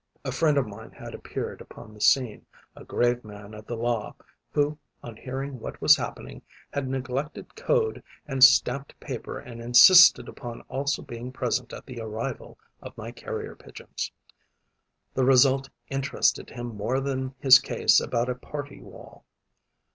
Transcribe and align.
A 0.25 0.31
friend 0.31 0.57
of 0.57 0.65
mine 0.65 0.89
had 0.89 1.13
appeared 1.13 1.61
upon 1.61 1.93
the 1.93 2.01
scene, 2.01 2.47
a 2.75 2.83
grave 2.83 3.23
man 3.23 3.53
of 3.53 3.67
the 3.67 3.75
law, 3.75 4.15
who 4.51 4.79
on 5.03 5.15
hearing 5.15 5.59
what 5.59 5.79
was 5.79 5.95
happening, 5.95 6.41
had 6.73 6.87
neglected 6.89 7.53
code 7.55 8.01
and 8.25 8.43
stamped 8.43 8.99
paper 8.99 9.37
and 9.37 9.61
insisted 9.61 10.27
upon 10.27 10.61
also 10.61 11.03
being 11.03 11.31
present 11.31 11.71
at 11.71 11.85
the 11.85 11.99
arrival 12.01 12.57
of 12.81 12.97
my 12.97 13.11
Carrier 13.11 13.55
pigeons. 13.55 14.11
The 15.13 15.23
result 15.23 15.69
interested 15.91 16.49
him 16.49 16.69
more 16.75 16.99
than 16.99 17.35
his 17.37 17.59
case 17.59 17.99
about 17.99 18.27
a 18.27 18.33
party 18.33 18.81
wall. 18.81 19.23